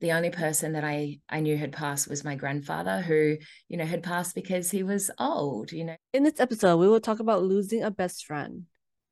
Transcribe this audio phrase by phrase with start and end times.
[0.00, 3.36] the only person that I I knew had passed was my grandfather, who
[3.68, 5.72] you know had passed because he was old.
[5.72, 5.96] You know.
[6.12, 8.64] In this episode, we will talk about losing a best friend,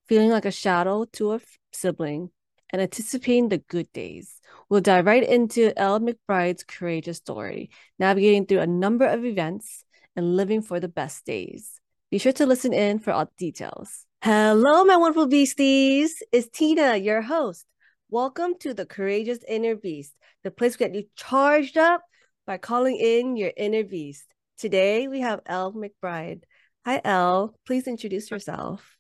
[0.07, 1.41] feeling like a shadow to a
[1.73, 2.31] sibling,
[2.71, 4.41] and anticipating the good days.
[4.69, 9.85] We'll dive right into Elle McBride's courageous story, navigating through a number of events
[10.15, 11.81] and living for the best days.
[12.11, 14.07] Be sure to listen in for all the details.
[14.23, 16.23] Hello, my wonderful beasties.
[16.33, 17.67] It's Tina, your host.
[18.09, 22.03] Welcome to the Courageous Inner Beast, the place where you charged up
[22.47, 24.27] by calling in your inner beast.
[24.59, 26.43] Today we have Elle McBride.
[26.85, 27.59] Hi, Elle.
[27.67, 28.97] Please introduce yourself.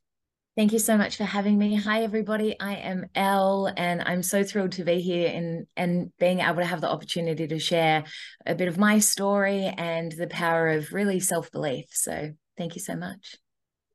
[0.56, 1.76] Thank you so much for having me.
[1.76, 2.58] Hi, everybody.
[2.58, 6.64] I am Elle, and I'm so thrilled to be here and, and being able to
[6.64, 8.02] have the opportunity to share
[8.45, 11.84] a bit of my story and the power of really self belief.
[11.92, 13.36] So, thank you so much.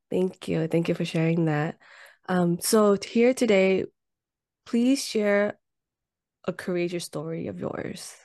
[0.10, 0.70] Thank you.
[0.70, 1.76] Thank you for sharing that.
[2.30, 3.84] Um, so, here today,
[4.66, 5.58] please share
[6.46, 8.16] a courageous story of yours.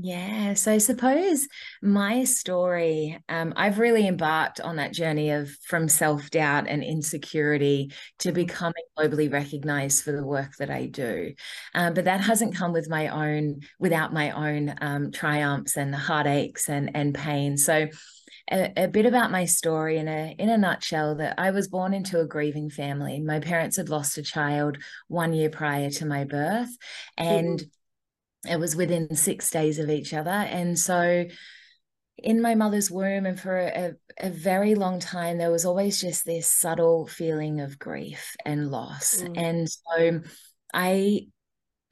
[0.00, 1.46] Yeah, so I suppose
[1.82, 7.92] my story, um, I've really embarked on that journey of from self doubt and insecurity
[8.20, 8.34] to mm-hmm.
[8.36, 11.34] becoming globally recognized for the work that I do.
[11.74, 16.70] Um, but that hasn't come with my own, without my own um, triumphs and heartaches
[16.70, 17.58] and and pain.
[17.58, 17.88] So
[18.50, 21.94] a, a, bit about my story in a in a nutshell that I was born
[21.94, 23.20] into a grieving family.
[23.20, 26.76] My parents had lost a child one year prior to my birth,
[27.16, 28.52] and mm-hmm.
[28.52, 30.30] it was within six days of each other.
[30.30, 31.26] And so
[32.18, 36.24] in my mother's womb and for a, a, very long time there was always just
[36.24, 39.36] this subtle feeling of grief and loss mm.
[39.36, 40.20] and so
[40.72, 41.26] i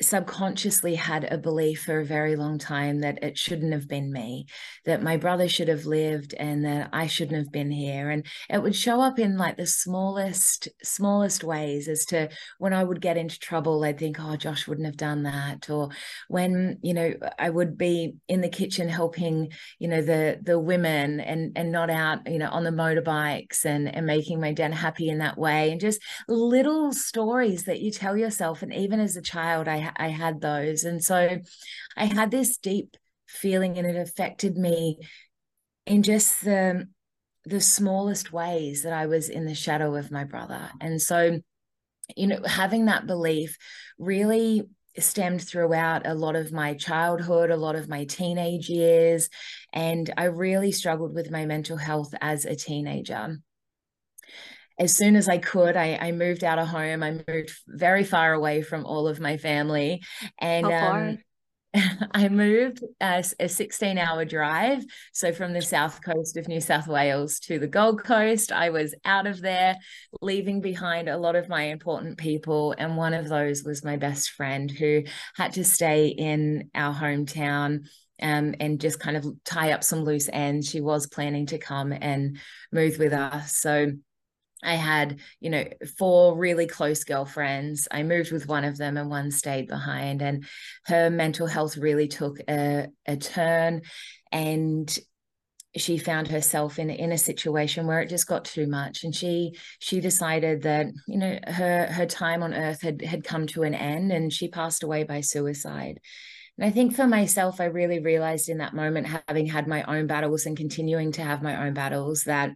[0.03, 4.47] subconsciously had a belief for a very long time that it shouldn't have been me,
[4.85, 8.11] that my brother should have lived and that I shouldn't have been here.
[8.11, 12.29] And it would show up in like the smallest, smallest ways as to
[12.59, 15.69] when I would get into trouble, I'd think, oh, Josh wouldn't have done that.
[15.69, 15.91] Or
[16.29, 21.21] when, you know, I would be in the kitchen helping, you know, the the women
[21.21, 25.09] and and not out, you know, on the motorbikes and, and making my dad happy
[25.09, 25.71] in that way.
[25.71, 28.63] And just little stories that you tell yourself.
[28.63, 30.85] And even as a child, I I had those.
[30.85, 31.41] And so
[31.97, 32.97] I had this deep
[33.27, 34.99] feeling and it affected me
[35.87, 36.89] in just the
[37.47, 40.71] the smallest ways that I was in the shadow of my brother.
[40.79, 41.41] And so,
[42.15, 43.57] you know, having that belief
[43.99, 44.69] really
[44.99, 49.31] stemmed throughout a lot of my childhood, a lot of my teenage years.
[49.73, 53.39] And I really struggled with my mental health as a teenager
[54.81, 57.03] as soon as I could, I, I moved out of home.
[57.03, 60.03] I moved very far away from all of my family.
[60.39, 61.19] And um,
[62.15, 64.83] I moved a, a 16 hour drive.
[65.13, 68.95] So from the south coast of New South Wales to the Gold Coast, I was
[69.05, 69.77] out of there,
[70.23, 72.75] leaving behind a lot of my important people.
[72.79, 75.03] And one of those was my best friend who
[75.37, 77.85] had to stay in our hometown
[78.23, 80.71] um, and just kind of tie up some loose ends.
[80.71, 82.39] She was planning to come and
[82.73, 83.59] move with us.
[83.59, 83.93] So
[84.63, 85.65] I had, you know,
[85.99, 87.89] four really close girlfriends.
[87.91, 90.23] I moved with one of them and one stayed behind.
[90.23, 90.45] And
[90.87, 93.83] her mental health really took a, a turn.
[94.31, 94.99] And
[95.77, 99.05] she found herself in, in a situation where it just got too much.
[99.05, 103.47] And she she decided that, you know, her her time on earth had had come
[103.49, 106.01] to an end and she passed away by suicide.
[106.59, 110.07] And I think for myself, I really realized in that moment, having had my own
[110.07, 112.51] battles and continuing to have my own battles, that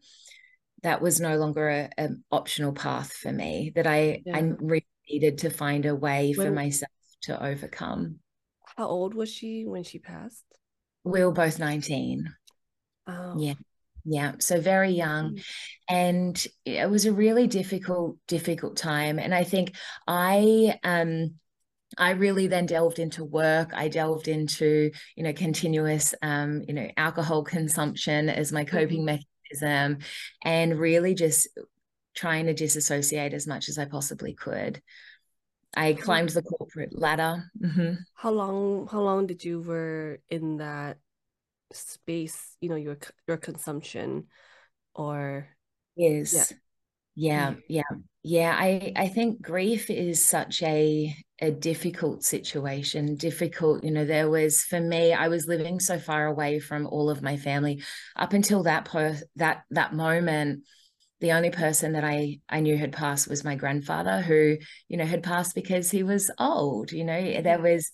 [0.84, 4.36] that was no longer an optional path for me that i yeah.
[4.36, 6.90] i really needed to find a way when, for myself
[7.22, 8.20] to overcome
[8.76, 10.44] how old was she when she passed
[11.02, 12.32] we were both 19
[13.08, 13.54] oh yeah
[14.04, 15.94] yeah so very young mm-hmm.
[15.94, 19.74] and it was a really difficult difficult time and i think
[20.06, 21.34] i um
[21.96, 23.70] I really then delved into work.
[23.72, 29.06] I delved into, you know, continuous, um, you know, alcohol consumption as my coping mm-hmm.
[29.06, 31.48] mechanism and really just
[32.14, 34.80] trying to disassociate as much as I possibly could.
[35.76, 37.50] I climbed the corporate ladder.
[37.60, 37.94] Mm-hmm.
[38.14, 38.88] How long?
[38.90, 40.98] How long did you were in that
[41.72, 42.56] space?
[42.60, 44.28] You know, your your consumption,
[44.94, 45.48] or
[45.96, 46.52] is
[47.14, 48.56] yeah, yeah, yeah, yeah.
[48.56, 54.62] I I think grief is such a a difficult situation difficult you know there was
[54.62, 57.82] for me i was living so far away from all of my family.
[58.16, 60.64] Up until that per that that moment
[61.20, 64.56] the only person that i i knew had passed was my grandfather who
[64.88, 67.92] you know had passed because he was old you know there was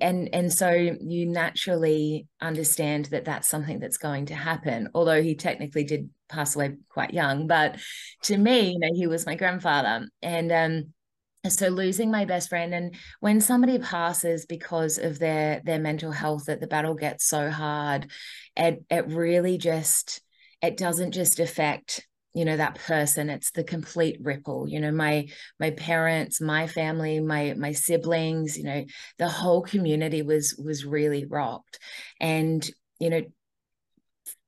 [0.00, 5.34] and and so you naturally understand that that's something that's going to happen although he
[5.34, 7.76] technically did pass away quite young but
[8.22, 10.08] to me you know he was my grandfather.
[10.22, 10.93] And um
[11.48, 16.46] so losing my best friend and when somebody passes because of their their mental health
[16.46, 18.10] that the battle gets so hard
[18.56, 20.22] it it really just
[20.62, 25.26] it doesn't just affect you know that person it's the complete ripple you know my
[25.60, 28.84] my parents my family my my siblings you know
[29.18, 31.78] the whole community was was really rocked.
[32.20, 32.68] And
[32.98, 33.22] you know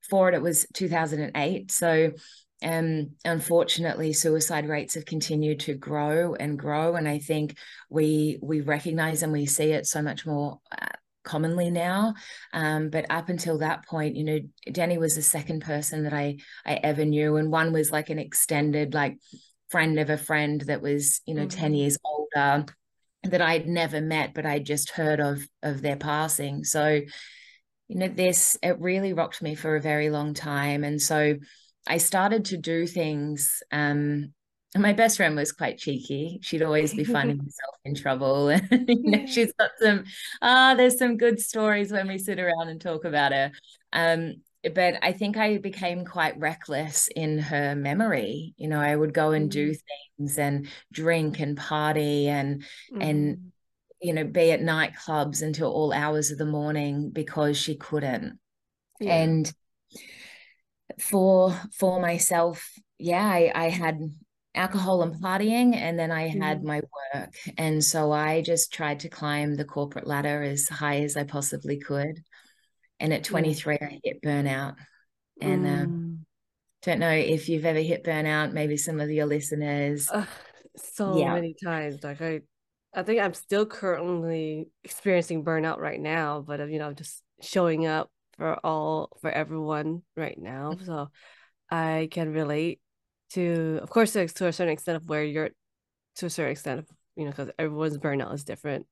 [0.09, 2.13] for it it was 2008 so
[2.63, 7.57] um unfortunately suicide rates have continued to grow and grow and i think
[7.91, 10.87] we we recognize and we see it so much more uh,
[11.27, 12.15] commonly now.
[12.55, 14.39] Um, but up until that point, you know,
[14.73, 18.19] Danny was the second person that I I ever knew, and one was like an
[18.19, 19.19] extended like
[19.69, 21.59] friend of a friend that was you know mm-hmm.
[21.59, 22.65] ten years older
[23.25, 26.65] that I'd never met, but I'd just heard of of their passing.
[26.65, 27.03] So,
[27.89, 31.37] you know, this it really rocked me for a very long time, and so
[31.87, 34.33] I started to do things um,
[34.77, 36.39] and my best friend was quite cheeky.
[36.43, 38.49] She'd always be finding herself in trouble.
[38.71, 40.05] And you know, she's got some
[40.43, 43.53] ah, oh, there's some good stories when we sit around and talk about her.
[43.95, 44.35] Um,
[44.75, 48.53] but I think I became quite reckless in her memory.
[48.59, 49.79] You know, I would go and do mm.
[50.19, 52.63] things and drink and party and
[52.93, 53.03] mm.
[53.03, 53.53] and
[54.03, 58.39] you know be at nightclubs until all hours of the morning because she couldn't.
[59.01, 59.23] Yeah.
[59.23, 59.53] And
[60.99, 64.01] for for myself, yeah, I, I had
[64.57, 66.65] alcohol and partying and then i had mm.
[66.65, 66.81] my
[67.15, 71.23] work and so i just tried to climb the corporate ladder as high as i
[71.23, 72.23] possibly could
[72.99, 74.75] and at 23 i hit burnout
[75.41, 75.83] and um, mm.
[75.83, 76.27] um,
[76.83, 80.25] don't know if you've ever hit burnout maybe some of your listeners uh,
[80.77, 81.35] so yeah.
[81.35, 82.41] many times like i
[82.95, 88.11] i think i'm still currently experiencing burnout right now but you know just showing up
[88.37, 90.85] for all for everyone right now mm-hmm.
[90.85, 91.09] so
[91.71, 92.81] i can relate
[93.31, 95.51] to of course to a certain extent of where you're
[96.17, 96.87] to a certain extent of
[97.17, 98.87] you know because everyone's burnout is different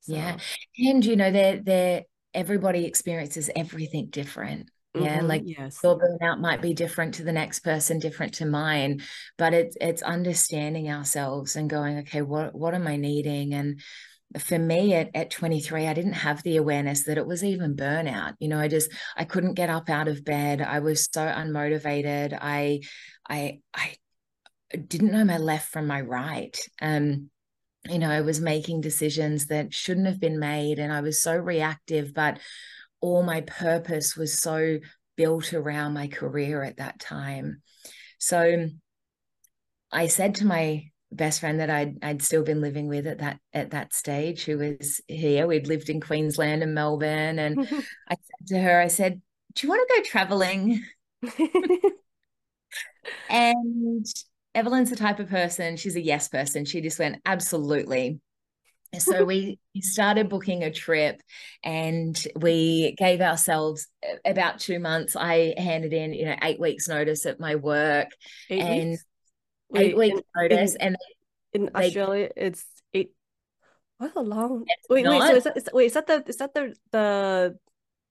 [0.00, 0.14] so.
[0.14, 0.36] yeah
[0.78, 2.02] and you know they're they're
[2.34, 5.80] everybody experiences everything different yeah mm-hmm, like yes.
[5.82, 9.00] your burnout might be different to the next person different to mine
[9.36, 13.80] but it's it's understanding ourselves and going okay what what am i needing and
[14.38, 18.34] for me at, at 23 i didn't have the awareness that it was even burnout
[18.40, 22.36] you know i just i couldn't get up out of bed i was so unmotivated
[22.40, 22.80] i
[23.28, 23.94] i i
[24.86, 27.30] didn't know my left from my right um
[27.88, 31.34] you know i was making decisions that shouldn't have been made and i was so
[31.34, 32.38] reactive but
[33.00, 34.78] all my purpose was so
[35.18, 37.60] built around my career at that time.
[38.18, 38.68] So
[39.90, 43.38] i said to my best friend that I'd I'd still been living with at that
[43.52, 45.46] at that stage who was here.
[45.46, 47.38] We'd lived in Queensland and Melbourne.
[47.38, 47.60] And
[48.08, 49.20] I said to her, I said,
[49.54, 50.84] Do you want to go traveling?
[53.30, 54.06] and
[54.54, 56.64] Evelyn's the type of person, she's a yes person.
[56.64, 58.20] She just went, Absolutely.
[58.98, 61.20] So we started booking a trip
[61.62, 63.86] and we gave ourselves
[64.24, 65.14] about two months.
[65.14, 68.08] I handed in, you know, eight weeks notice at my work.
[68.48, 69.04] Eight and weeks?
[69.74, 70.96] Eight week notice, in, and
[71.52, 73.12] in they, Australia it's eight.
[73.98, 75.28] What a long wait, not, wait.
[75.28, 77.58] So is that, is, wait, is that the is that the the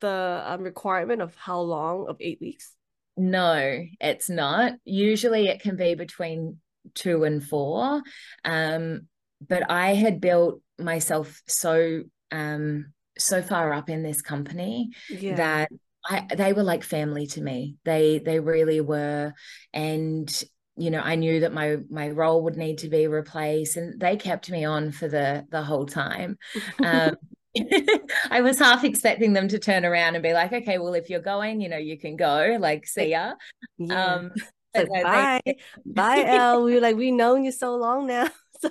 [0.02, 2.74] the um, requirement of how long of eight weeks?
[3.16, 4.74] No, it's not.
[4.86, 6.60] Usually, it can be between
[6.94, 8.04] two and four.
[8.46, 9.08] Um,
[9.46, 15.36] but I had built myself so um so far up in this company yeah.
[15.36, 15.70] that
[16.06, 17.76] I, they were like family to me.
[17.84, 19.34] They they really were,
[19.74, 20.44] and
[20.78, 24.16] you know, I knew that my my role would need to be replaced, and they
[24.16, 26.38] kept me on for the the whole time.
[26.84, 27.16] Um,
[28.30, 31.20] I was half expecting them to turn around and be like, "Okay, well, if you're
[31.20, 32.58] going, you know, you can go.
[32.60, 33.34] Like, see ya."
[33.78, 34.14] Yeah.
[34.14, 34.32] Um,
[34.76, 35.58] like, bye, they...
[35.86, 36.64] bye, Elle.
[36.64, 38.30] We were like, we've known you so long now,
[38.62, 38.70] so.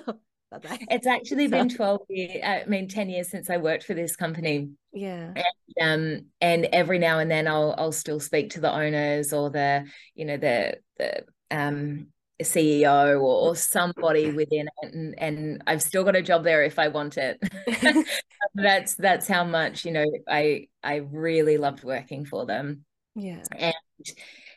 [0.49, 0.85] Bye-bye.
[0.91, 1.51] It's actually so.
[1.51, 4.69] been 12 years, I mean 10 years since I worked for this company.
[4.93, 5.33] Yeah.
[5.35, 9.49] And, um and every now and then I'll I'll still speak to the owners or
[9.49, 9.85] the
[10.15, 12.07] you know the the um,
[12.39, 16.63] a CEO or, or somebody within it, and, and I've still got a job there
[16.63, 17.39] if I want it.
[18.55, 22.85] that's that's how much you know I I really loved working for them.
[23.15, 23.73] Yeah, and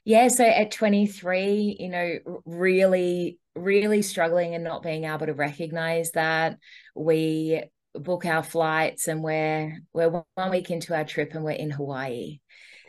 [0.05, 6.13] yeah, so at 23, you know, really really struggling and not being able to recognize
[6.13, 6.57] that
[6.95, 7.63] we
[7.95, 12.39] book our flights and we're we're one week into our trip and we're in Hawaii.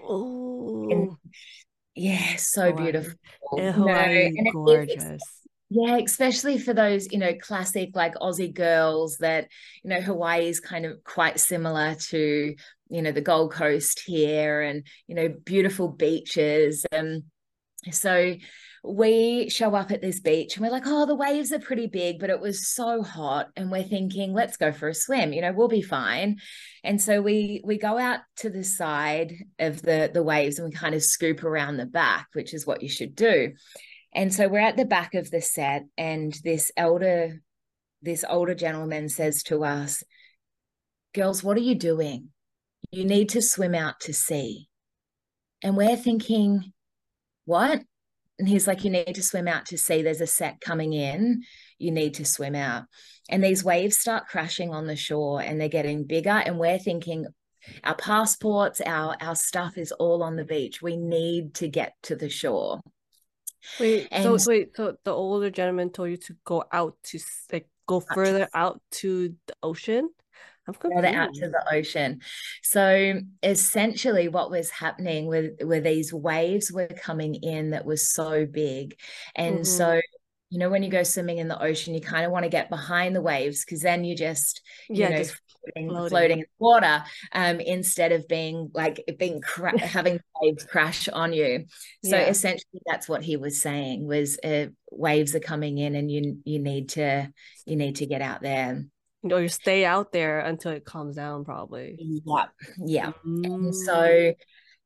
[0.04, 1.18] Oh,
[1.96, 2.84] yeah, so Hawaii.
[2.84, 3.20] beautiful.
[3.58, 5.22] Yeah, Hawaii no, gorgeous.
[5.70, 9.48] Yeah, especially for those, you know, classic like Aussie girls that,
[9.84, 12.56] you know, Hawaii is kind of quite similar to,
[12.90, 16.86] you know, the Gold Coast here and, you know, beautiful beaches.
[16.92, 17.24] And
[17.90, 18.36] so
[18.84, 22.20] we show up at this beach and we're like, oh, the waves are pretty big,
[22.20, 23.50] but it was so hot.
[23.56, 26.38] And we're thinking, let's go for a swim, you know, we'll be fine.
[26.84, 30.76] And so we we go out to the side of the the waves and we
[30.76, 33.54] kind of scoop around the back, which is what you should do.
[34.14, 37.42] And so we're at the back of the set, and this elder,
[38.02, 40.04] this older gentleman says to us,
[41.14, 42.30] Girls, what are you doing?
[42.92, 44.68] You need to swim out to sea.
[45.64, 46.74] And we're thinking,
[47.46, 47.84] What?
[48.42, 50.02] And he's like, You need to swim out to sea.
[50.02, 51.44] There's a set coming in.
[51.78, 52.86] You need to swim out.
[53.30, 56.32] And these waves start crashing on the shore and they're getting bigger.
[56.32, 57.28] And we're thinking,
[57.84, 60.82] our passports, our our stuff is all on the beach.
[60.82, 62.82] We need to get to the shore.
[63.80, 67.20] Wait, and so wait, so the older gentleman told you to go out to
[67.54, 70.10] like go further out to the ocean?
[71.16, 72.22] Out to the ocean.
[72.64, 78.46] So essentially, what was happening with were these waves were coming in that was so
[78.46, 78.96] big,
[79.36, 79.64] and mm-hmm.
[79.64, 80.00] so
[80.50, 82.70] you know when you go swimming in the ocean, you kind of want to get
[82.70, 86.10] behind the waves because then you just you yeah, know just floating, floating.
[86.10, 91.66] floating in water um, instead of being like being cra- having waves crash on you.
[92.04, 92.28] So yeah.
[92.28, 96.60] essentially, that's what he was saying was uh, waves are coming in, and you you
[96.60, 97.32] need to
[97.66, 98.84] you need to get out there.
[99.24, 101.96] Or you stay out there until it calms down, probably.
[102.26, 102.46] Yeah,
[102.84, 103.12] yeah.
[103.26, 103.46] Mm.
[103.46, 104.34] And so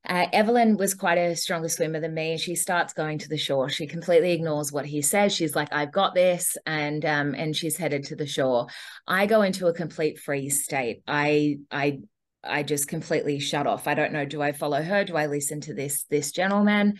[0.07, 2.37] uh, Evelyn was quite a stronger swimmer than me.
[2.37, 3.69] She starts going to the shore.
[3.69, 5.33] She completely ignores what he says.
[5.33, 8.67] She's like, "I've got this," and um, and she's headed to the shore.
[9.07, 11.01] I go into a complete freeze state.
[11.07, 11.99] I I
[12.43, 13.87] I just completely shut off.
[13.87, 14.25] I don't know.
[14.25, 15.03] Do I follow her?
[15.03, 16.97] Do I listen to this this gentleman?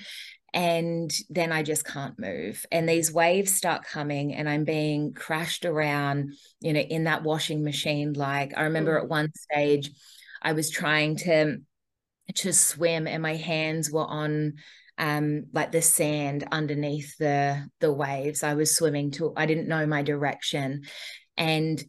[0.56, 2.66] And then I just can't move.
[2.72, 7.64] And these waves start coming, and I'm being crashed around, you know, in that washing
[7.64, 8.14] machine.
[8.14, 9.04] Like I remember mm.
[9.04, 9.92] at one stage,
[10.42, 11.58] I was trying to
[12.34, 14.54] to swim and my hands were on
[14.98, 19.86] um like the sand underneath the the waves i was swimming to i didn't know
[19.86, 20.84] my direction
[21.38, 21.84] and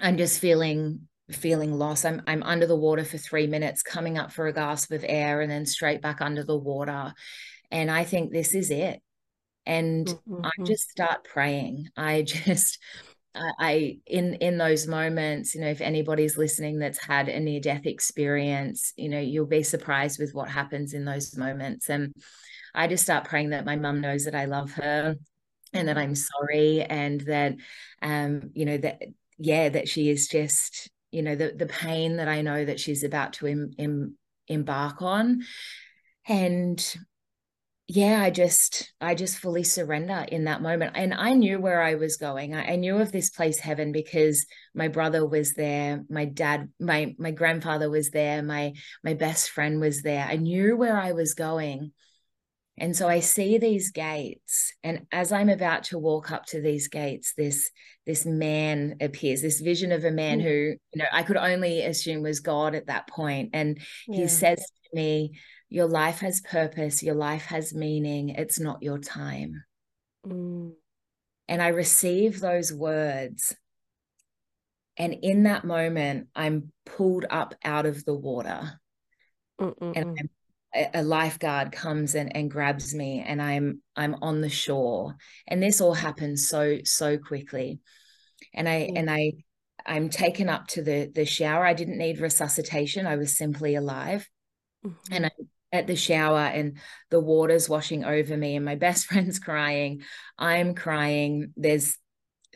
[0.00, 4.32] i'm just feeling feeling lost i'm i'm under the water for 3 minutes coming up
[4.32, 7.12] for a gasp of air and then straight back under the water
[7.70, 9.00] and i think this is it
[9.66, 10.44] and mm-hmm.
[10.44, 12.78] i just start praying i just
[13.34, 17.86] I in in those moments, you know, if anybody's listening that's had a near death
[17.86, 21.88] experience, you know, you'll be surprised with what happens in those moments.
[21.88, 22.12] And
[22.74, 25.16] I just start praying that my mum knows that I love her
[25.72, 27.54] and that I'm sorry and that
[28.02, 29.00] um, you know, that
[29.38, 33.04] yeah, that she is just, you know, the the pain that I know that she's
[33.04, 34.16] about to em, em,
[34.48, 35.42] embark on.
[36.26, 36.96] And
[37.92, 41.96] yeah i just i just fully surrender in that moment and i knew where i
[41.96, 46.24] was going I, I, knew of this place heaven because my brother was there my
[46.24, 50.96] dad my my grandfather was there my my best friend was there i knew where
[50.96, 51.90] i was going
[52.78, 56.86] and so i see these gates and as i'm about to walk up to these
[56.86, 57.72] gates this
[58.06, 60.44] this man appears this vision of a man mm.
[60.44, 64.20] who you know i could only assume was god at that point and yeah.
[64.20, 65.32] he says to me
[65.70, 69.62] your life has purpose, your life has meaning, it's not your time.
[70.26, 70.72] Mm.
[71.48, 73.56] And I receive those words.
[74.96, 78.80] And in that moment, I'm pulled up out of the water.
[79.60, 79.92] Mm-mm-mm.
[79.96, 80.30] And I'm,
[80.94, 85.16] a lifeguard comes and, and grabs me and I'm I'm on the shore.
[85.48, 87.80] And this all happens so, so quickly.
[88.54, 88.92] And I mm.
[88.96, 89.32] and I
[89.84, 91.64] I'm taken up to the the shower.
[91.64, 93.06] I didn't need resuscitation.
[93.06, 94.28] I was simply alive.
[94.84, 95.12] Mm-hmm.
[95.12, 95.30] And I
[95.72, 96.78] at the shower and
[97.10, 100.02] the water's washing over me and my best friend's crying
[100.38, 101.96] i'm crying there's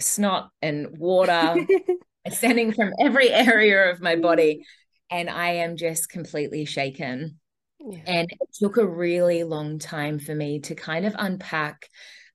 [0.00, 1.54] snot and water
[2.24, 4.64] ascending from every area of my body
[5.10, 7.38] and i am just completely shaken
[7.80, 8.00] yeah.
[8.06, 11.88] and it took a really long time for me to kind of unpack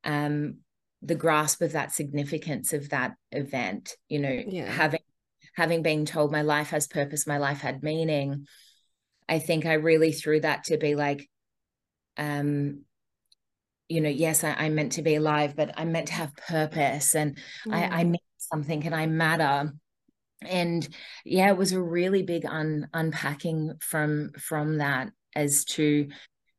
[0.04, 0.60] um,
[1.02, 4.70] the grasp of that significance of that event you know yeah.
[4.72, 5.02] having
[5.56, 8.46] having been told my life has purpose my life had meaning
[9.30, 11.30] I think I really threw that to be like,
[12.18, 12.82] um,
[13.88, 17.16] you know, yes, I, am meant to be alive, but I'm meant to have purpose
[17.16, 17.74] and mm.
[17.74, 19.74] I, I mean something and I matter.
[20.42, 20.88] And
[21.26, 26.08] yeah, it was a really big un, unpacking from from that as to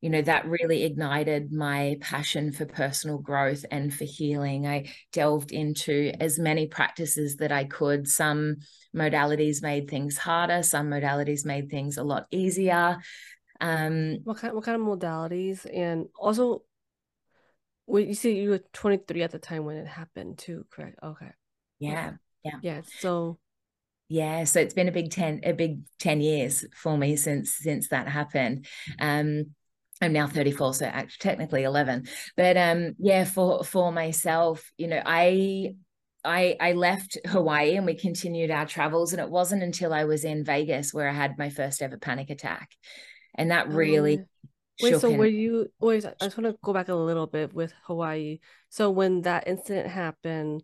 [0.00, 4.66] you know that really ignited my passion for personal growth and for healing.
[4.66, 8.08] I delved into as many practices that i could.
[8.08, 8.56] Some
[8.96, 12.98] modalities made things harder some modalities made things a lot easier.
[13.60, 15.66] Um what kind what kind of modalities?
[15.72, 16.62] And also
[17.86, 20.98] well, you see you were 23 at the time when it happened too correct?
[21.02, 21.30] Okay.
[21.78, 22.12] Yeah
[22.44, 22.56] yeah.
[22.62, 23.38] Yeah so
[24.08, 27.88] yeah so it's been a big 10 a big 10 years for me since since
[27.88, 28.66] that happened.
[28.98, 29.54] Um
[30.00, 32.06] I'm now 34, so actually technically 11.
[32.36, 35.74] But um, yeah, for for myself, you know, I
[36.24, 40.24] I I left Hawaii and we continued our travels, and it wasn't until I was
[40.24, 42.70] in Vegas where I had my first ever panic attack,
[43.34, 44.18] and that really.
[44.20, 44.24] Oh,
[44.82, 47.70] Wait, so were you wait, I just want to go back a little bit with
[47.82, 48.38] Hawaii.
[48.70, 50.62] So when that incident happened,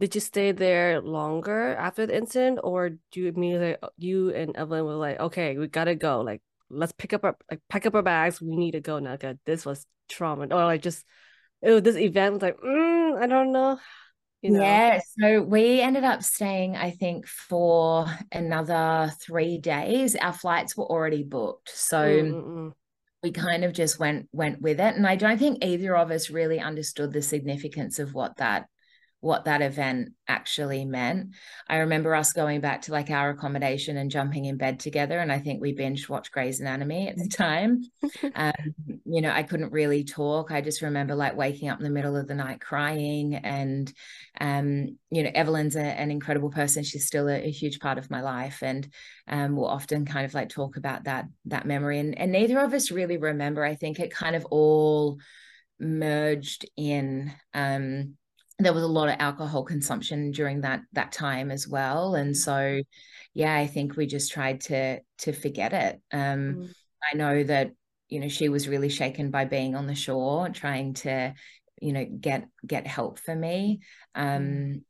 [0.00, 4.56] did you stay there longer after the incident or do you mean immediately you and
[4.56, 6.22] Evelyn were like, okay, we gotta go.
[6.22, 6.42] Like
[6.74, 8.40] let's pick up our like pack up our bags.
[8.40, 9.16] We need to go now.
[9.16, 10.46] God, this was trauma.
[10.54, 11.04] Or like just
[11.62, 13.78] was this event was like, mm, I don't know.
[14.42, 14.60] You know?
[14.60, 20.16] Yeah, so we ended up staying, I think, for another three days.
[20.16, 21.70] Our flights were already booked.
[21.74, 22.72] So Mm-mm.
[23.22, 24.96] we kind of just went went with it.
[24.96, 28.66] And I don't think either of us really understood the significance of what that
[29.24, 31.30] what that event actually meant.
[31.66, 35.18] I remember us going back to like our accommodation and jumping in bed together.
[35.18, 37.84] And I think we binge watched Grey's Anatomy at the time.
[38.34, 38.52] um,
[39.06, 40.50] you know, I couldn't really talk.
[40.50, 43.34] I just remember like waking up in the middle of the night crying.
[43.34, 43.90] And,
[44.38, 46.84] um, you know, Evelyn's a, an incredible person.
[46.84, 48.62] She's still a, a, huge part of my life.
[48.62, 48.86] And
[49.26, 51.98] um, we'll often kind of like talk about that, that memory.
[51.98, 53.64] And, and neither of us really remember.
[53.64, 55.18] I think it kind of all
[55.80, 58.16] merged in um
[58.58, 62.36] there was a lot of alcohol consumption during that that time as well and mm.
[62.36, 62.80] so
[63.32, 66.74] yeah i think we just tried to to forget it um mm.
[67.12, 67.72] i know that
[68.08, 71.34] you know she was really shaken by being on the shore trying to
[71.80, 73.80] you know get get help for me
[74.14, 74.82] um mm.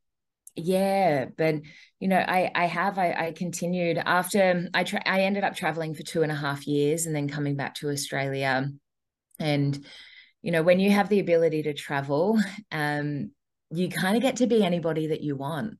[0.55, 1.55] yeah but
[1.99, 5.95] you know i i have i, I continued after i tra- i ended up traveling
[5.95, 8.69] for two and a half years and then coming back to australia
[9.39, 9.83] and
[10.43, 12.39] you know when you have the ability to travel
[12.71, 13.31] um
[13.71, 15.77] you kind of get to be anybody that you want.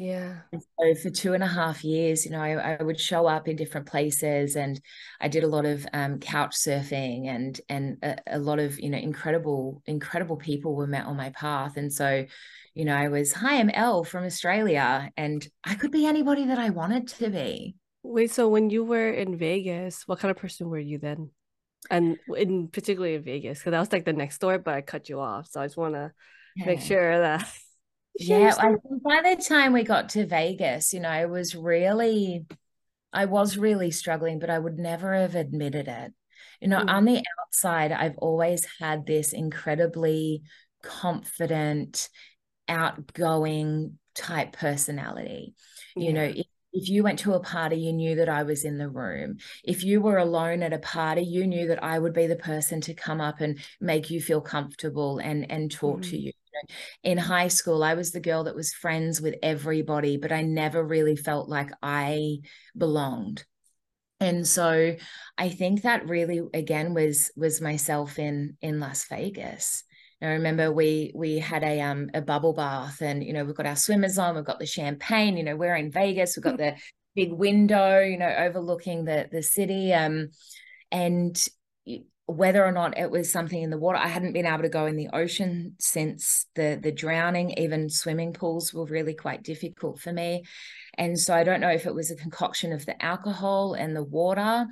[0.00, 0.36] Yeah.
[0.52, 3.56] So for two and a half years, you know, I, I, would show up in
[3.56, 4.80] different places, and
[5.20, 8.88] I did a lot of um, couch surfing, and and a, a, lot of you
[8.88, 12.24] know incredible incredible people were met on my path, and so,
[12.74, 16.58] you know, I was hi, I'm Elle from Australia, and I could be anybody that
[16.58, 17.74] I wanted to be.
[18.02, 21.30] Wait, so when you were in Vegas, what kind of person were you then?
[21.90, 25.10] And in particularly in Vegas, because that was like the next door, but I cut
[25.10, 26.12] you off, so I just want to.
[26.66, 27.48] Make sure that
[28.18, 32.44] yeah I by the time we got to vegas you know i was really
[33.12, 36.12] i was really struggling but i would never have admitted it
[36.60, 36.90] you know mm.
[36.90, 40.42] on the outside i've always had this incredibly
[40.82, 42.08] confident
[42.68, 45.54] outgoing type personality
[45.96, 46.06] yeah.
[46.06, 48.76] you know if, if you went to a party you knew that i was in
[48.76, 52.26] the room if you were alone at a party you knew that i would be
[52.26, 56.10] the person to come up and make you feel comfortable and and talk mm.
[56.10, 56.32] to you
[57.02, 60.82] in high school, I was the girl that was friends with everybody, but I never
[60.84, 62.38] really felt like I
[62.76, 63.44] belonged.
[64.20, 64.96] And so
[65.38, 69.82] I think that really again was was myself in in Las Vegas.
[70.22, 73.66] I remember we we had a um a bubble bath and you know we've got
[73.66, 76.76] our swimmers on, we've got the champagne, you know, we're in Vegas, we've got the
[77.16, 79.94] big window, you know, overlooking the the city.
[79.94, 80.28] Um
[80.92, 81.42] and
[82.30, 83.98] whether or not it was something in the water.
[83.98, 87.50] I hadn't been able to go in the ocean since the the drowning.
[87.58, 90.44] Even swimming pools were really quite difficult for me.
[90.96, 94.04] And so I don't know if it was a concoction of the alcohol and the
[94.04, 94.66] water,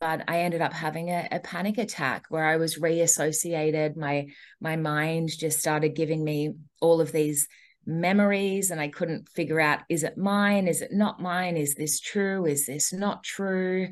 [0.00, 3.96] but I ended up having a, a panic attack where I was reassociated.
[3.96, 4.26] My
[4.60, 7.48] my mind just started giving me all of these
[7.84, 10.68] memories and I couldn't figure out is it mine?
[10.68, 11.56] Is it not mine?
[11.56, 12.46] Is this true?
[12.46, 13.88] Is this not true?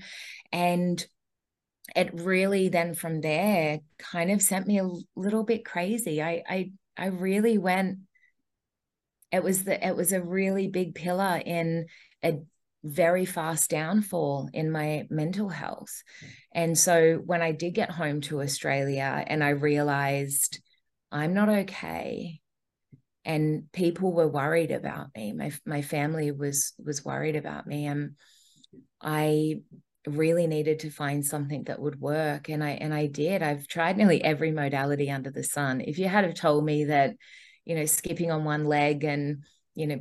[0.52, 1.04] And
[1.96, 6.22] it really then from there kind of sent me a little bit crazy.
[6.22, 8.00] I I I really went
[9.33, 11.87] it was the it was a really big pillar in
[12.24, 12.38] a
[12.83, 16.03] very fast downfall in my mental health.
[16.24, 16.29] Mm.
[16.53, 20.61] And so when I did get home to Australia and I realized
[21.12, 22.40] I'm not okay
[23.24, 25.33] and people were worried about me.
[25.33, 28.16] My my family was was worried about me and
[29.00, 29.61] I
[30.06, 33.42] really needed to find something that would work and i and i did.
[33.42, 35.80] I've tried nearly every modality under the sun.
[35.80, 37.16] If you had have told me that
[37.64, 40.00] you know skipping on one leg and you know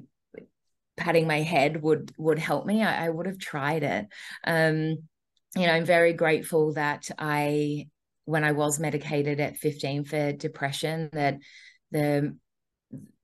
[0.96, 4.08] patting my head would would help me i, I would have tried it.
[4.46, 4.98] Um
[5.56, 7.88] you know i'm very grateful that i
[8.26, 11.38] when i was medicated at 15 for depression that
[11.92, 12.38] the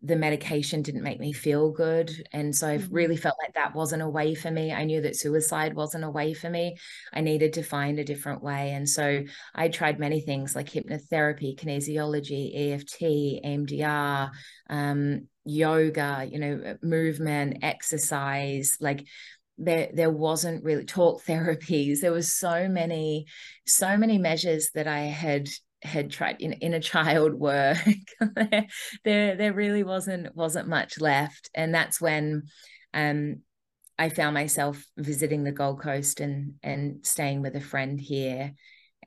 [0.06, 2.28] the medication didn't make me feel good.
[2.32, 2.94] And so I mm-hmm.
[2.94, 4.72] really felt like that wasn't a way for me.
[4.72, 6.78] I knew that suicide wasn't a way for me.
[7.12, 8.72] I needed to find a different way.
[8.72, 9.24] And so
[9.56, 13.02] I tried many things like hypnotherapy, kinesiology, EFT,
[13.44, 14.30] EMDR,
[14.70, 19.08] um, yoga, you know, movement, exercise, like
[19.58, 23.26] there there wasn't really talk therapies there was so many
[23.66, 25.48] so many measures that i had
[25.86, 27.78] had tried in inner child work
[29.04, 31.50] there there really wasn't wasn't much left.
[31.54, 32.44] And that's when
[32.94, 33.38] um
[33.98, 38.54] I found myself visiting the Gold Coast and and staying with a friend here.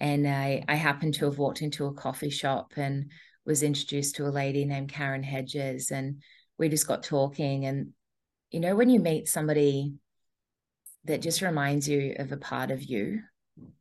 [0.00, 3.10] And I I happened to have walked into a coffee shop and
[3.44, 5.90] was introduced to a lady named Karen Hedges.
[5.90, 6.22] And
[6.58, 7.66] we just got talking.
[7.66, 7.92] And
[8.50, 9.94] you know when you meet somebody
[11.04, 13.22] that just reminds you of a part of you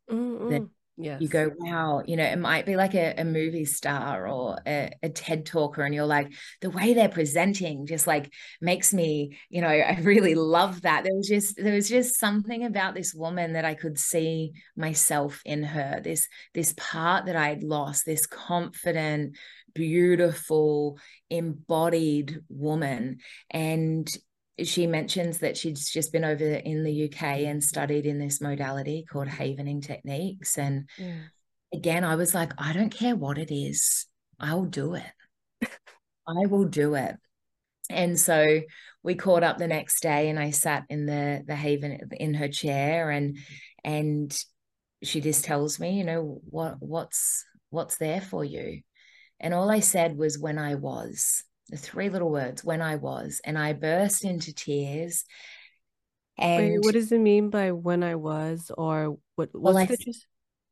[0.09, 0.49] Mm-mm.
[0.49, 1.21] that yes.
[1.21, 4.91] you go wow you know it might be like a, a movie star or a,
[5.03, 6.31] a, ted talker and you're like
[6.61, 8.31] the way they're presenting just like
[8.61, 12.65] makes me you know i really love that there was just there was just something
[12.65, 17.63] about this woman that i could see myself in her this this part that i'd
[17.63, 19.37] lost this confident
[19.73, 20.97] beautiful
[21.29, 23.19] embodied woman
[23.51, 24.09] and
[24.63, 29.05] she mentions that she's just been over in the UK and studied in this modality
[29.09, 30.57] called havening techniques.
[30.57, 31.19] And yeah.
[31.73, 34.07] again, I was like, I don't care what it is,
[34.39, 35.69] I'll do it.
[36.27, 37.15] I will do it.
[37.89, 38.61] And so
[39.03, 42.49] we caught up the next day and I sat in the the haven in her
[42.49, 43.37] chair and
[43.83, 44.37] and
[45.03, 48.81] she just tells me, you know, what what's what's there for you.
[49.39, 53.41] And all I said was when I was the three little words when I was,
[53.43, 55.25] and I burst into tears.
[56.37, 59.49] And Wait, what does it mean by when I was, or what?
[59.53, 59.89] Well, I,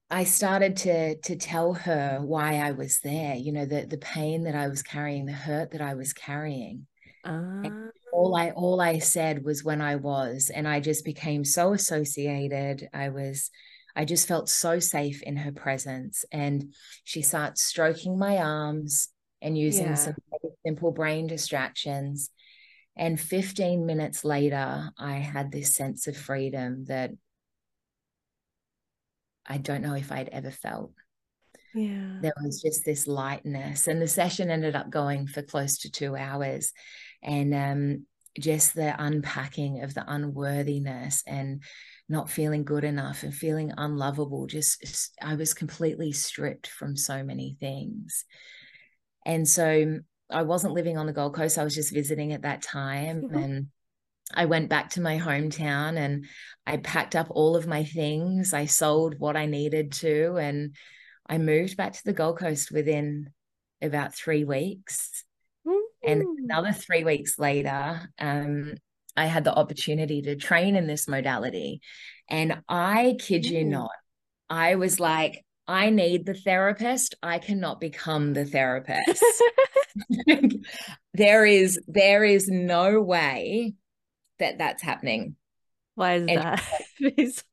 [0.10, 3.36] I started to to tell her why I was there.
[3.36, 6.88] You know, the the pain that I was carrying, the hurt that I was carrying.
[7.24, 7.70] Uh...
[8.14, 12.88] all I all I said was when I was, and I just became so associated.
[12.94, 13.50] I was
[13.96, 16.26] I just felt so safe in her presence.
[16.32, 19.10] And she starts stroking my arms
[19.46, 19.94] and using yeah.
[19.94, 20.16] some
[20.66, 22.32] simple brain distractions.
[22.98, 27.12] And 15 minutes later, I had this sense of freedom that
[29.46, 30.94] I don't know if I'd ever felt.
[31.76, 32.18] Yeah.
[32.22, 33.88] There was just this lightness.
[33.88, 36.72] And the session ended up going for close to two hours.
[37.22, 38.06] And um,
[38.40, 41.62] just the unpacking of the unworthiness and
[42.10, 44.48] not feeling good enough and feeling unlovable.
[44.48, 48.26] Just, I was completely stripped from so many things.
[49.26, 51.58] And so I wasn't living on the Gold Coast.
[51.58, 53.24] I was just visiting at that time.
[53.24, 53.38] Mm-hmm.
[53.38, 53.68] And
[54.34, 56.26] I went back to my hometown and
[56.66, 58.54] I packed up all of my things.
[58.54, 60.38] I sold what I needed to.
[60.38, 60.76] And
[61.28, 63.30] I moved back to the Gold Coast within
[63.82, 65.24] about three weeks.
[65.68, 66.12] Mm-hmm.
[66.12, 68.74] And another three weeks later, um,
[69.16, 71.82] I had the opportunity to train in this modality.
[72.28, 73.70] And I kid you mm.
[73.70, 73.92] not,
[74.50, 77.16] I was like, I need the therapist.
[77.24, 79.24] I cannot become the therapist.
[81.14, 83.74] there is there is no way
[84.40, 85.36] that that's happening.
[85.96, 86.64] Why is and, that?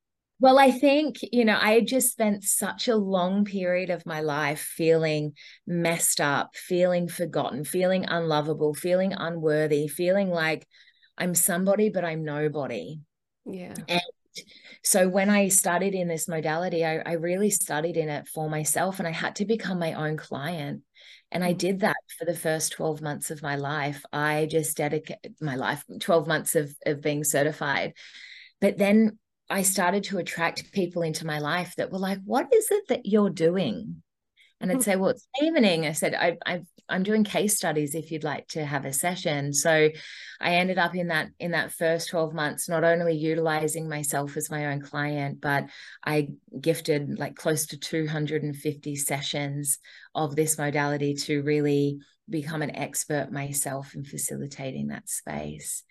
[0.40, 4.60] well, I think, you know, I just spent such a long period of my life
[4.60, 5.34] feeling
[5.66, 10.66] messed up, feeling forgotten, feeling unlovable, feeling unworthy, feeling like
[11.16, 12.98] I'm somebody, but I'm nobody.
[13.46, 13.74] Yeah.
[13.88, 14.02] And
[14.82, 18.98] so when I started in this modality, I, I really studied in it for myself
[18.98, 20.82] and I had to become my own client.
[21.30, 24.04] And I did that for the first 12 months of my life.
[24.12, 27.94] I just dedicated my life, 12 months of, of being certified.
[28.60, 29.18] But then
[29.48, 33.06] I started to attract people into my life that were like, what is it that
[33.06, 34.02] you're doing?
[34.60, 34.82] And I'd hmm.
[34.82, 35.86] say, well, it's havening.
[35.86, 39.52] I said, I, I've I'm doing case studies if you'd like to have a session.
[39.52, 39.90] So
[40.40, 44.50] I ended up in that in that first 12 months not only utilizing myself as
[44.50, 45.66] my own client, but
[46.04, 46.28] I
[46.60, 49.78] gifted like close to 250 sessions
[50.14, 55.84] of this modality to really become an expert myself in facilitating that space.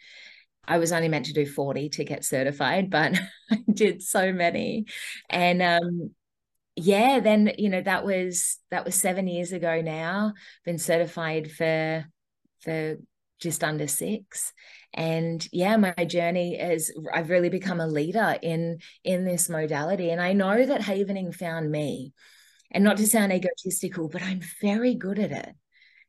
[0.68, 3.20] I was only meant to do 40 to get certified, but
[3.52, 4.86] I did so many.
[5.30, 6.12] And um,
[6.76, 10.34] yeah, then you know that was that was seven years ago now.
[10.66, 12.06] Been certified for
[12.62, 12.98] for
[13.40, 14.54] just under six.
[14.94, 20.12] And yeah my journey is i've really become a leader in in this modality.
[20.12, 22.14] And i know that havening found me.
[22.74, 25.56] And not to sound egotistical but i'm very good at it.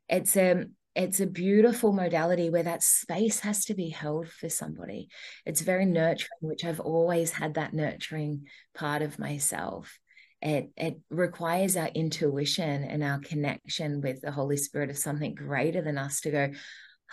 [0.09, 5.09] It's a it's a beautiful modality where that space has to be held for somebody.
[5.47, 9.99] It's very nurturing which i've always had that nurturing part of myself
[10.43, 15.81] it it requires our intuition and our connection with the holy spirit of something greater
[15.81, 16.51] than us to go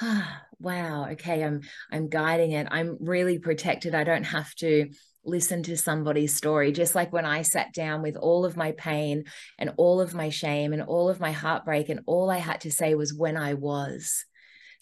[0.01, 1.61] ah wow okay i'm
[1.91, 2.67] i'm guiding it.
[2.71, 3.93] I'm really protected.
[3.93, 4.89] I don't have to
[5.25, 6.71] listen to somebody's story.
[6.71, 9.25] Just like when i sat down with all of my pain
[9.57, 12.71] and all of my shame and all of my heartbreak and all i had to
[12.71, 14.25] say was when i was.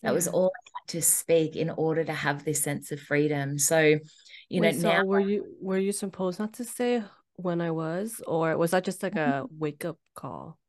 [0.04, 0.14] That yeah.
[0.14, 3.58] was all i had to speak in order to have this sense of freedom.
[3.60, 4.00] So
[4.50, 7.04] You Wait, know, so now were you were you supposed not to say
[7.38, 10.60] when I was, or was that just like a wake up call?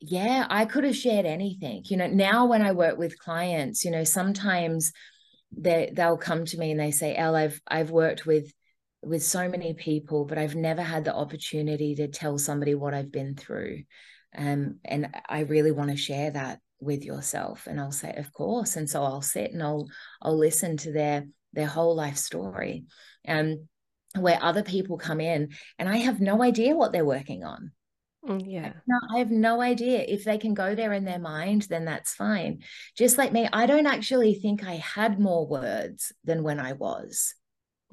[0.00, 1.82] yeah, I could have shared anything.
[1.86, 4.92] You know, now when I work with clients, you know, sometimes
[5.56, 8.52] they they'll come to me and they say, "Elle, I've I've worked with
[9.02, 13.12] with so many people, but I've never had the opportunity to tell somebody what I've
[13.12, 13.84] been through."
[14.36, 17.66] Um, and I really want to share that with yourself.
[17.66, 18.76] And I'll say, of course.
[18.76, 19.88] And so I'll sit and I'll
[20.20, 22.84] I'll listen to their their whole life story.
[23.26, 23.68] Um,
[24.16, 27.72] where other people come in and I have no idea what they're working on.
[28.26, 28.72] Mm, yeah.
[28.86, 30.00] No, I have no idea.
[30.00, 32.62] If they can go there in their mind, then that's fine.
[32.96, 37.34] Just like me, I don't actually think I had more words than when I was.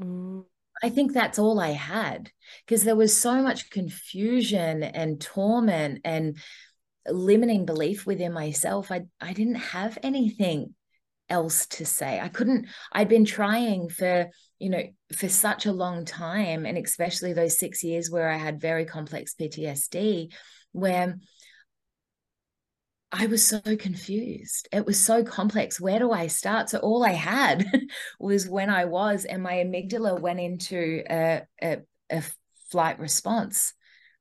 [0.01, 0.45] Mm,
[0.81, 2.31] I think that's all I had
[2.65, 6.37] because there was so much confusion and torment and
[7.07, 8.91] limiting belief within myself.
[8.91, 10.75] I I didn't have anything
[11.31, 12.19] else to say.
[12.19, 14.29] I couldn't, I'd been trying for,
[14.61, 14.83] you know,
[15.15, 19.33] for such a long time, and especially those six years where I had very complex
[19.33, 20.31] PTSD,
[20.71, 21.17] where
[23.11, 24.69] I was so confused.
[24.71, 25.81] It was so complex.
[25.81, 26.69] Where do I start?
[26.69, 27.65] So all I had
[28.19, 31.77] was when I was, and my amygdala went into a, a,
[32.11, 32.23] a
[32.69, 33.73] flight response,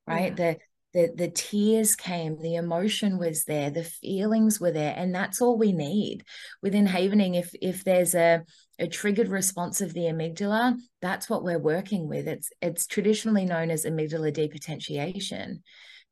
[0.07, 0.37] right?
[0.39, 0.55] Yeah.
[0.55, 0.59] The
[0.93, 5.57] the the tears came the emotion was there the feelings were there and that's all
[5.57, 6.25] we need
[6.63, 8.43] within havening if if there's a
[8.81, 13.71] a triggered response of the amygdala that's what we're working with it's it's traditionally known
[13.71, 15.63] as amygdala depotentiation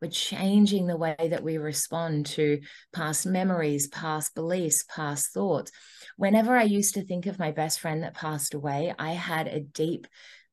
[0.00, 2.60] we're changing the way that we respond to
[2.92, 5.72] past memories, past beliefs, past thoughts.
[6.16, 9.60] Whenever I used to think of my best friend that passed away, I had a
[9.60, 10.06] deep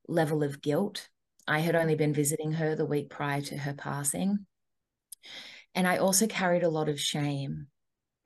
[0.08, 1.08] level of guilt.
[1.48, 4.48] I had only been visiting her the week prior to her passing.
[5.76, 7.68] And I also carried a lot of shame.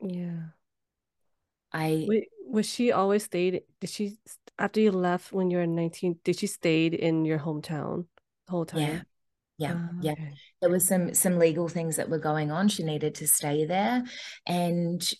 [0.00, 0.40] Yeah.
[1.72, 3.62] I Wait, was she always stayed?
[3.80, 4.18] Did she
[4.58, 8.06] after you left when you were 19, did she stayed in your hometown
[8.46, 8.80] the whole time?
[8.80, 9.00] Yeah
[9.60, 10.34] yeah Oh, yeah okay.
[10.60, 14.02] there was some some legal things that were going on she needed to stay there
[14.46, 15.12] and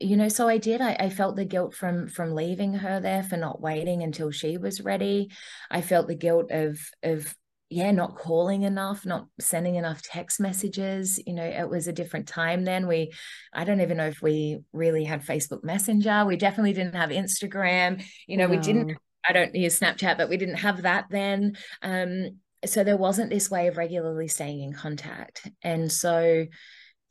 [0.00, 3.22] you know so i did I, I felt the guilt from from leaving her there
[3.22, 5.30] for not waiting until she was ready
[5.70, 7.34] i felt the guilt of of
[7.70, 12.28] yeah not calling enough not sending enough text messages you know it was a different
[12.28, 12.86] time then.
[12.86, 13.12] We
[13.52, 16.24] i don't even know if we really had facebook messenger.
[16.26, 18.04] We definitely didn't have instagram.
[18.26, 18.96] You know we didn't
[19.26, 21.56] I don't use Snapchat, but we didn't have that then.
[21.80, 25.48] Um, so there wasn't this way of regularly staying in contact.
[25.62, 26.46] And so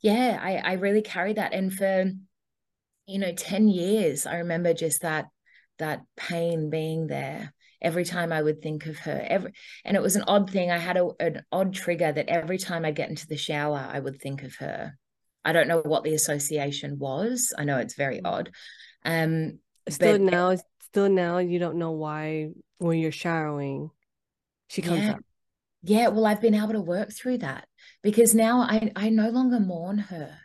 [0.00, 1.52] yeah i i really carried that.
[1.52, 2.12] And for
[3.06, 5.26] you know 10 years i remember just that
[5.78, 7.53] that pain being there
[7.84, 9.52] every time i would think of her every
[9.84, 10.70] and it was an odd thing.
[10.70, 14.00] I had a, an odd trigger that every time i get into the shower i
[14.00, 14.98] would think of her.
[15.44, 17.52] I don't know what the association was.
[17.58, 18.50] I know it's very odd.
[19.04, 23.90] Um Still now, still now, you don't know why when you're showering,
[24.68, 25.12] she comes yeah.
[25.12, 25.20] up.
[25.82, 27.68] yeah well i've been able to work through that
[28.02, 30.38] because now i i no longer mourn her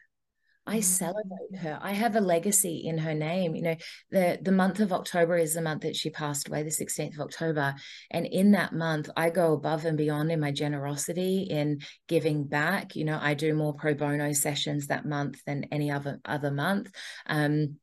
[0.69, 1.79] I celebrate her.
[1.81, 3.55] I have a legacy in her name.
[3.55, 3.75] You know,
[4.11, 7.21] the the month of October is the month that she passed away, the 16th of
[7.21, 7.73] October.
[8.11, 12.95] And in that month, I go above and beyond in my generosity, in giving back.
[12.95, 16.91] You know, I do more pro bono sessions that month than any other other month.
[17.25, 17.77] Um,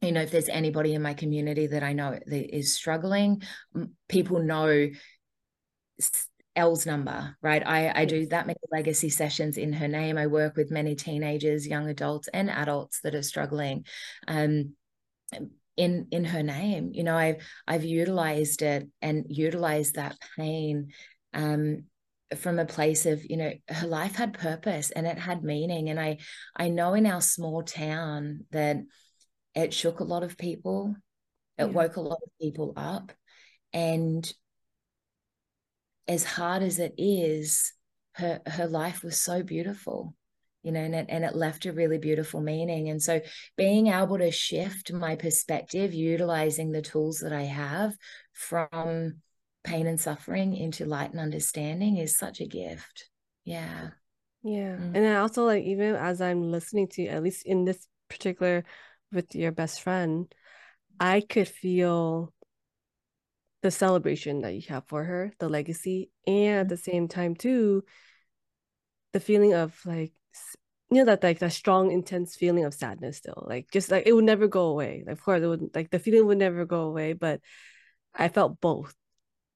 [0.00, 3.42] you know, if there's anybody in my community that I know that is struggling,
[4.08, 4.88] people know
[6.54, 7.62] Elle's number, right?
[7.66, 10.18] I, I do that many legacy sessions in her name.
[10.18, 13.86] I work with many teenagers, young adults, and adults that are struggling.
[14.28, 14.74] Um,
[15.76, 17.36] in in her name, you know, I've
[17.66, 20.92] I've utilized it and utilized that pain
[21.32, 21.84] um,
[22.36, 25.98] from a place of you know her life had purpose and it had meaning, and
[25.98, 26.18] I
[26.54, 28.76] I know in our small town that
[29.54, 30.94] it shook a lot of people,
[31.58, 31.66] it Yeah.
[31.68, 33.12] woke a lot of people up,
[33.72, 34.30] and
[36.08, 37.72] as hard as it is,
[38.14, 40.14] her her life was so beautiful,
[40.62, 42.88] you know, and it, and it left a really beautiful meaning.
[42.88, 43.20] And so
[43.56, 47.94] being able to shift my perspective, utilizing the tools that I have
[48.32, 49.22] from
[49.64, 53.08] pain and suffering into light and understanding is such a gift.
[53.44, 53.90] Yeah.
[54.42, 54.76] Yeah.
[54.76, 54.96] Mm.
[54.96, 58.64] And I also like even as I'm listening to you, at least in this particular
[59.12, 60.32] with your best friend,
[60.98, 62.32] I could feel
[63.62, 66.90] the celebration that you have for her, the legacy, and at the mm-hmm.
[66.90, 67.84] same time too,
[69.12, 70.12] the feeling of like
[70.90, 73.44] you know that like that strong, intense feeling of sadness still.
[73.48, 75.02] Like just like it would never go away.
[75.06, 77.40] Like, of course it would like the feeling would never go away, but
[78.14, 78.94] I felt both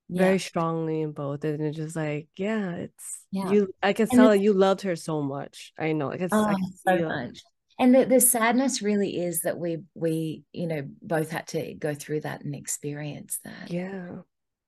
[0.08, 1.44] very strongly in both.
[1.44, 3.50] And it's just like, yeah, it's Yeah.
[3.50, 5.72] you I can And tell that you loved her so much.
[5.78, 6.10] I know.
[6.10, 7.42] I can, I Oh, can so feel much.
[7.78, 11.94] And the, the sadness really is that we we, you know, both had to go
[11.94, 13.70] through that and experience that.
[13.70, 14.16] yeah.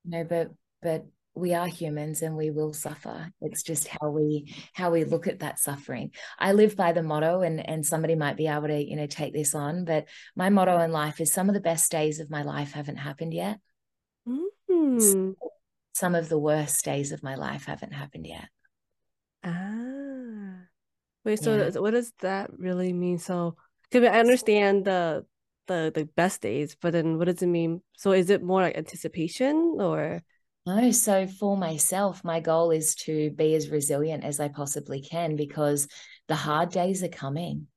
[0.04, 0.50] no but
[0.82, 1.06] but
[1.38, 5.40] we are humans and we will suffer it's just how we how we look at
[5.40, 8.96] that suffering i live by the motto and and somebody might be able to you
[8.96, 12.18] know take this on but my motto in life is some of the best days
[12.18, 13.60] of my life haven't happened yet
[14.28, 15.34] mm.
[15.92, 18.48] some of the worst days of my life haven't happened yet
[19.44, 20.67] ah
[21.28, 21.80] wait so yeah.
[21.80, 23.54] what does that really mean so
[23.94, 25.24] i understand the
[25.66, 28.76] the the best days but then what does it mean so is it more like
[28.76, 30.22] anticipation or
[30.68, 35.34] no, so for myself, my goal is to be as resilient as I possibly can
[35.34, 35.88] because
[36.26, 37.68] the hard days are coming.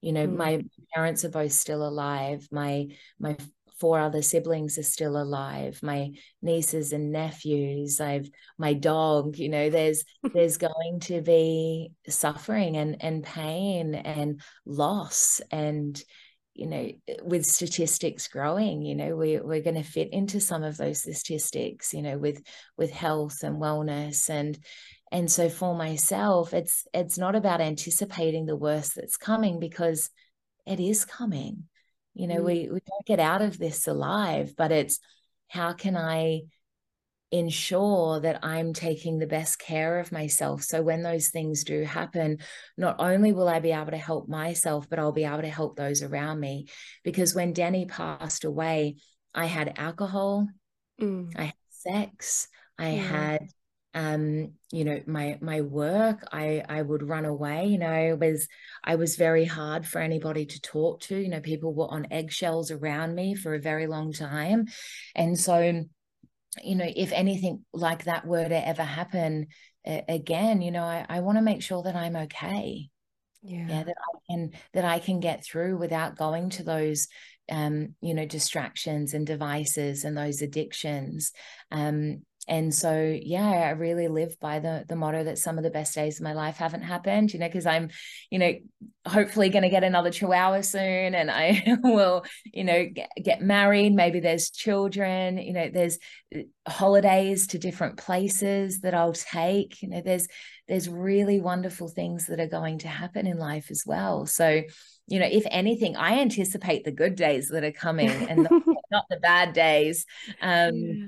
[0.00, 0.36] You know, mm.
[0.36, 0.62] my
[0.94, 2.46] parents are both still alive.
[2.52, 2.86] My
[3.18, 3.36] my
[3.80, 5.80] four other siblings are still alive.
[5.82, 6.12] My
[6.42, 8.00] nieces and nephews.
[8.00, 9.38] I've my dog.
[9.38, 16.00] You know, there's there's going to be suffering and and pain and loss and
[16.54, 16.90] you know
[17.22, 21.94] with statistics growing you know we, we're going to fit into some of those statistics
[21.94, 22.42] you know with
[22.76, 24.58] with health and wellness and
[25.12, 30.10] and so for myself it's it's not about anticipating the worst that's coming because
[30.66, 31.64] it is coming
[32.14, 32.44] you know mm.
[32.44, 34.98] we we don't get out of this alive but it's
[35.48, 36.42] how can i
[37.32, 40.62] ensure that I'm taking the best care of myself.
[40.62, 42.38] So when those things do happen,
[42.76, 45.76] not only will I be able to help myself, but I'll be able to help
[45.76, 46.66] those around me.
[47.04, 48.96] Because when Danny passed away,
[49.32, 50.48] I had alcohol,
[51.00, 51.32] mm.
[51.36, 52.98] I had sex, I mm.
[52.98, 53.48] had
[53.92, 58.46] um you know my my work i i would run away you know it was
[58.84, 62.70] i was very hard for anybody to talk to you know people were on eggshells
[62.70, 64.66] around me for a very long time
[65.16, 65.84] and so
[66.62, 69.48] you know, if anything like that were to ever happen
[69.86, 72.88] uh, again, you know, I, I want to make sure that I'm okay.
[73.42, 73.66] Yeah.
[73.68, 73.82] yeah.
[73.84, 77.08] that I can that I can get through without going to those
[77.50, 81.32] um, you know, distractions and devices and those addictions.
[81.72, 85.70] Um, and so yeah i really live by the the motto that some of the
[85.70, 87.90] best days of my life haven't happened you know because i'm
[88.30, 88.52] you know
[89.06, 93.94] hopefully going to get another chihuahua soon and i will you know get, get, married.
[93.94, 95.98] Maybe there's children you know there's
[96.34, 100.28] uh, holidays to different places that i'll take you know there's
[100.68, 104.26] there's really wonderful things that are going to happen in life as well.
[104.26, 104.62] So
[105.06, 109.04] you know if anything i anticipate the good days that are coming and not, not
[109.10, 110.06] the bad days.
[110.40, 111.06] Um yeah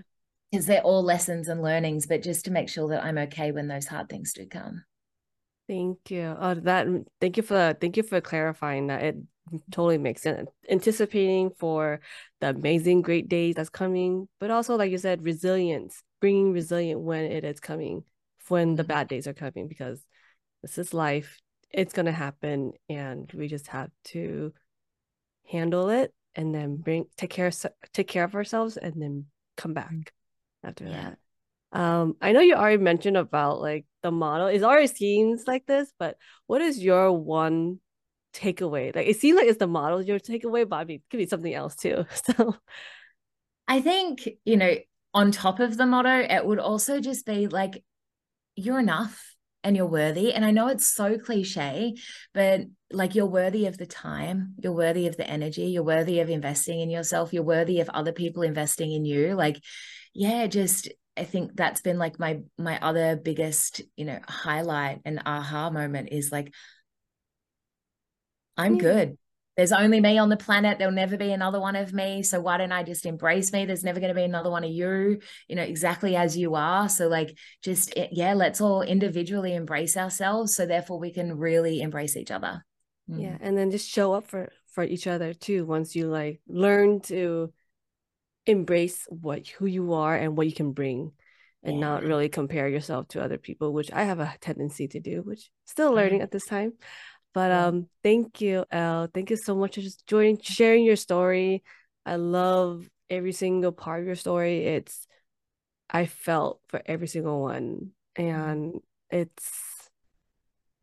[0.53, 3.69] because they're all lessons and learnings, but just to make sure that I'm okay when
[3.69, 4.85] those hard things do come.
[5.67, 6.37] Thank you.
[6.39, 6.87] Oh, that
[7.21, 9.03] thank you for thank you for clarifying that.
[9.03, 9.17] It
[9.71, 10.51] totally makes sense.
[10.69, 12.01] Anticipating for
[12.41, 17.25] the amazing great days that's coming, but also like you said, resilience, bringing resilient when
[17.25, 18.05] it is coming,
[18.49, 18.89] when the mm-hmm.
[18.89, 20.05] bad days are coming, because
[20.61, 21.39] this is life.
[21.71, 24.53] It's gonna happen, and we just have to
[25.49, 27.51] handle it and then bring take care
[27.95, 30.13] take care of ourselves and then come back.
[30.63, 31.11] After yeah.
[31.11, 31.19] that.
[31.79, 34.49] Um, I know you already mentioned about like the model.
[34.49, 37.81] It already seems like this, but what is your one
[38.35, 38.95] takeaway?
[38.95, 41.27] Like it seems like it's the model your takeaway, but I mean, it could be
[41.27, 42.05] something else too.
[42.37, 42.57] So
[43.69, 44.75] I think, you know,
[45.15, 47.83] on top of the motto, it would also just be like,
[48.55, 50.33] you're enough and you're worthy.
[50.33, 51.95] And I know it's so cliche,
[52.35, 56.29] but like you're worthy of the time, you're worthy of the energy, you're worthy of
[56.29, 59.35] investing in yourself, you're worthy of other people investing in you.
[59.35, 59.63] Like
[60.15, 65.23] yeah, just I think that's been like my my other biggest, you know, highlight and
[65.27, 66.53] aha moment is like
[68.57, 68.81] I'm yeah.
[68.81, 69.19] good.
[69.57, 70.79] There's only me on the planet.
[70.79, 72.23] There'll never be another one of me.
[72.23, 73.67] So why don't I just embrace me?
[73.67, 76.89] There's never going to be another one of you, you know, exactly as you are.
[76.89, 81.83] So like just eh, yeah, let's all individually embrace ourselves so therefore we can really
[81.83, 82.65] embrace each other.
[83.11, 83.23] Mm.
[83.23, 87.01] Yeah, and then just show up for for each other too once you like learn
[87.01, 87.53] to
[88.47, 91.13] embrace what who you are and what you can bring
[91.63, 91.81] and yeah.
[91.81, 95.51] not really compare yourself to other people which i have a tendency to do which
[95.65, 96.25] still learning mm-hmm.
[96.25, 96.73] at this time.
[97.35, 99.09] But um thank you Elle.
[99.13, 101.63] Thank you so much for just joining sharing your story.
[102.05, 104.65] I love every single part of your story.
[104.67, 105.07] It's
[105.89, 107.93] i felt for every single one.
[108.19, 108.41] Mm-hmm.
[108.41, 109.89] and it's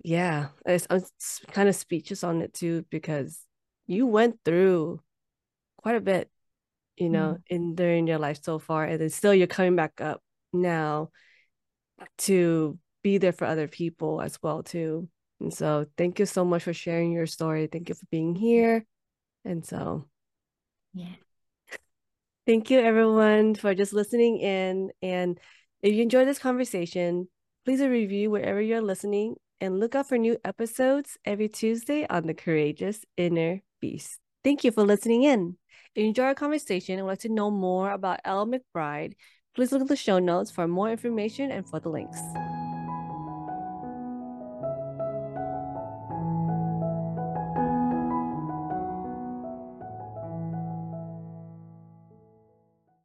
[0.04, 3.40] yeah it's, it's kind of speechless on it too because
[3.86, 5.00] you went through
[5.78, 6.30] quite a bit
[7.00, 7.42] you know, mm.
[7.48, 10.22] in during your life so far, and then still you're coming back up
[10.54, 11.10] now
[12.18, 15.08] to be there for other people as well too.
[15.40, 17.68] And so thank you so much for sharing your story.
[17.68, 18.86] Thank you for being here.
[19.46, 20.06] And so
[20.94, 21.16] yeah.
[22.46, 24.90] Thank you everyone for just listening in.
[25.02, 25.40] And
[25.82, 27.28] if you enjoyed this conversation,
[27.64, 32.26] please a review wherever you're listening and look out for new episodes every Tuesday on
[32.26, 34.20] the Courageous Inner Beast.
[34.44, 35.58] Thank you for listening in.
[35.96, 39.14] If you enjoy our conversation and would like to know more about Elle McBride,
[39.56, 42.20] Please look at the show notes for more information and for the links.